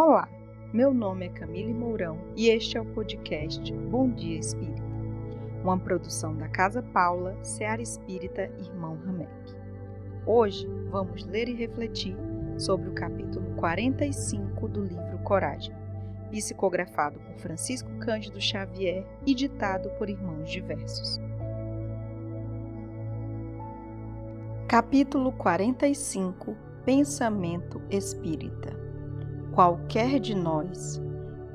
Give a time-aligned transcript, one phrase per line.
[0.00, 0.28] Olá,
[0.72, 4.80] meu nome é Camille Mourão e este é o podcast Bom Dia Espírita,
[5.60, 9.28] uma produção da Casa Paula, Seara Espírita Irmão Ramek.
[10.24, 12.16] Hoje vamos ler e refletir
[12.56, 15.74] sobre o capítulo 45 do livro Coragem,
[16.30, 21.20] psicografado por Francisco Cândido Xavier e ditado por irmãos diversos.
[24.68, 28.87] Capítulo 45 Pensamento Espírita
[29.58, 31.02] qualquer de nós,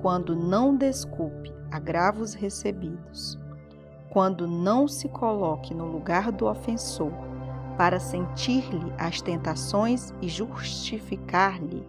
[0.02, 3.40] quando não desculpe agravos recebidos,
[4.10, 7.14] quando não se coloque no lugar do ofensor
[7.78, 11.88] para sentir-lhe as tentações e justificar-lhe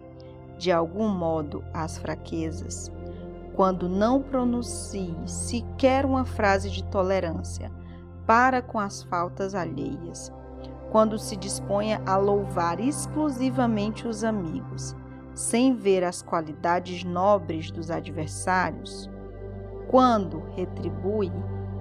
[0.57, 2.89] de algum modo as fraquezas,
[3.53, 7.69] quando não pronuncie sequer uma frase de tolerância
[8.25, 10.31] para com as faltas alheias,
[10.93, 14.95] quando se disponha a louvar exclusivamente os amigos
[15.35, 19.09] sem ver as qualidades nobres dos adversários,
[19.89, 21.31] quando retribui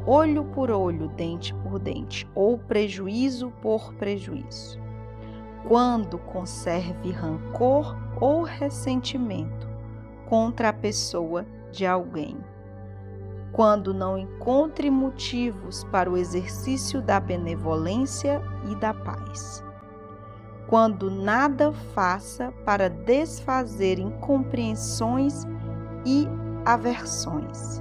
[0.05, 4.78] olho por olho, dente por dente, ou prejuízo por prejuízo,
[5.66, 9.68] quando conserve rancor ou ressentimento
[10.28, 12.36] contra a pessoa de alguém,
[13.52, 19.64] quando não encontre motivos para o exercício da benevolência e da paz
[20.75, 25.44] quando nada faça para desfazer incompreensões
[26.05, 26.27] e
[26.64, 27.80] aversões,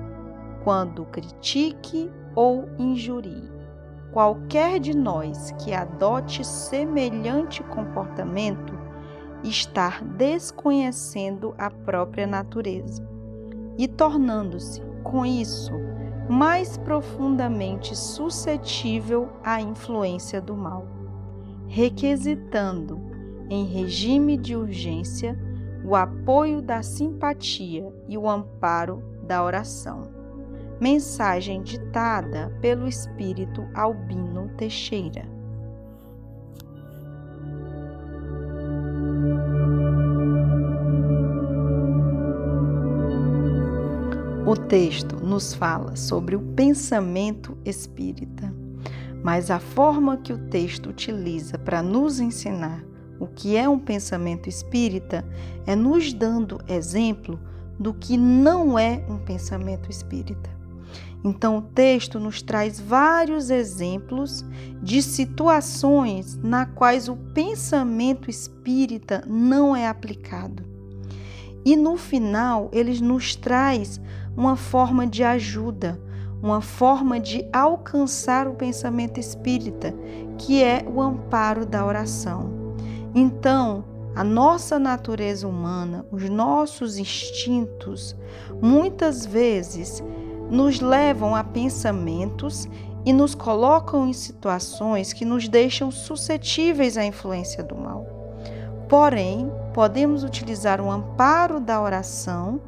[0.63, 3.51] quando critique ou injurie.
[4.11, 8.77] Qualquer de nós que adote semelhante comportamento
[9.43, 13.03] está desconhecendo a própria natureza
[13.75, 15.73] e tornando-se, com isso,
[16.29, 20.92] mais profundamente suscetível à influência do mal
[21.73, 23.01] requisitando,
[23.49, 25.35] em regime de urgência,
[25.83, 30.03] o apoio da simpatia e o amparo da oração.
[30.79, 35.27] Mensagem ditada pelo espírito Albino Teixeira.
[44.45, 48.62] O texto nos fala sobre o pensamento espírita
[49.23, 52.83] mas a forma que o texto utiliza para nos ensinar
[53.19, 55.25] o que é um pensamento espírita
[55.65, 57.39] é nos dando exemplo
[57.79, 60.49] do que não é um pensamento espírita.
[61.23, 64.43] Então, o texto nos traz vários exemplos
[64.81, 70.63] de situações na quais o pensamento espírita não é aplicado.
[71.65, 74.01] E no final, ele nos traz
[74.35, 75.97] uma forma de ajuda,
[76.43, 79.95] uma forma de alcançar o pensamento espírita,
[80.37, 82.75] que é o amparo da oração.
[83.15, 88.13] Então, a nossa natureza humana, os nossos instintos,
[88.61, 90.03] muitas vezes
[90.51, 92.67] nos levam a pensamentos
[93.05, 98.05] e nos colocam em situações que nos deixam suscetíveis à influência do mal.
[98.89, 102.61] Porém, podemos utilizar o amparo da oração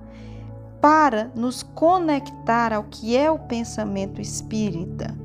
[0.86, 5.18] para nos conectar ao que é o pensamento espírita.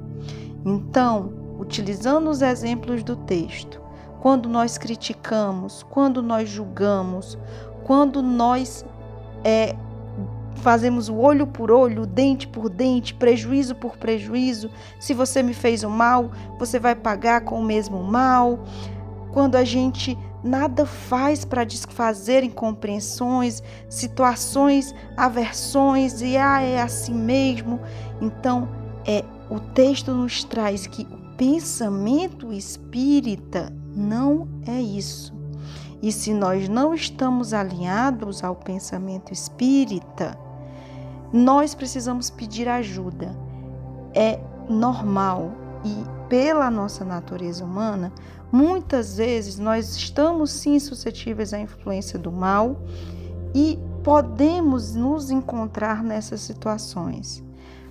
[0.64, 3.78] Então, utilizando os exemplos do texto,
[4.22, 7.36] quando nós criticamos, quando nós julgamos,
[7.84, 8.86] quando nós
[9.44, 9.76] é,
[10.54, 15.84] fazemos o olho por olho, dente por dente, prejuízo por prejuízo, se você me fez
[15.84, 18.60] o mal, você vai pagar com o mesmo mal.
[19.30, 27.80] Quando a gente nada faz para desfazer incompreensões, situações, aversões e ah, é assim mesmo.
[28.20, 28.68] Então,
[29.06, 35.32] é o texto nos traz que o pensamento espírita não é isso.
[36.02, 40.38] E se nós não estamos alinhados ao pensamento espírita,
[41.32, 43.36] nós precisamos pedir ajuda.
[44.14, 45.52] É normal
[45.84, 48.12] e pela nossa natureza humana,
[48.52, 52.76] muitas vezes nós estamos sim suscetíveis à influência do mal
[53.54, 57.42] e podemos nos encontrar nessas situações.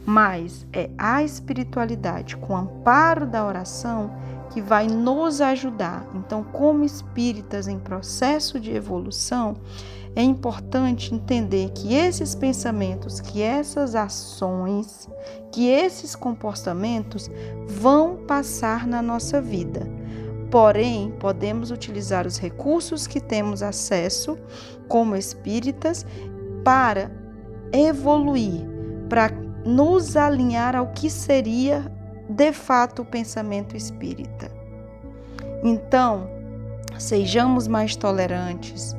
[0.06, 4.12] Mas é a espiritualidade com o amparo da oração
[4.50, 6.07] que vai nos ajudar.
[6.16, 9.57] Então, como espíritas em processo de evolução,
[10.16, 15.07] é importante entender que esses pensamentos, que essas ações,
[15.51, 17.30] que esses comportamentos
[17.68, 19.88] vão passar na nossa vida.
[20.50, 24.38] Porém, podemos utilizar os recursos que temos acesso
[24.88, 26.06] como espíritas
[26.63, 27.12] para
[27.72, 28.66] evoluir,
[29.07, 29.31] para
[29.65, 31.91] nos alinhar ao que seria
[32.29, 34.51] de fato o pensamento espírita.
[35.63, 36.29] Então,
[36.97, 38.95] sejamos mais tolerantes,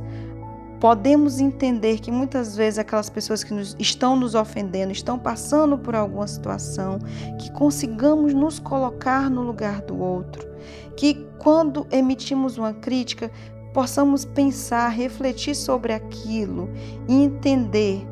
[0.80, 5.94] podemos entender que muitas vezes aquelas pessoas que nos, estão nos ofendendo, estão passando por
[5.94, 6.98] alguma situação,
[7.38, 10.48] que consigamos nos colocar no lugar do outro,
[10.96, 13.30] que quando emitimos uma crítica,
[13.72, 16.68] possamos pensar, refletir sobre aquilo
[17.08, 18.06] e entender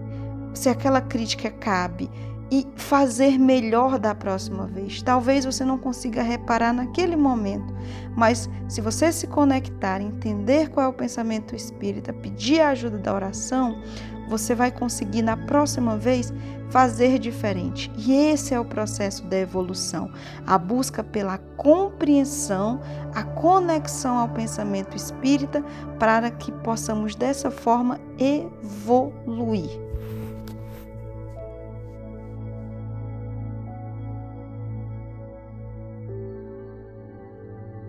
[0.55, 2.11] se aquela crítica cabe
[2.51, 5.03] e fazer melhor da próxima vez.
[5.03, 7.75] Talvez você não consiga reparar naquele momento,
[8.17, 13.15] mas se você se conectar, entender qual é o pensamento espírita, pedir a ajuda da
[13.15, 13.83] oração,
[14.29, 16.33] você vai conseguir na próxima vez
[16.71, 17.91] fazer diferente.
[17.97, 20.11] E esse é o processo da evolução,
[20.47, 22.81] a busca pela compreensão,
[23.15, 25.65] a conexão ao pensamento espírita
[25.99, 29.88] para que possamos dessa forma evoluir.